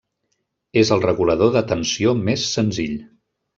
[0.83, 2.99] És el regulador de tensió més senzill.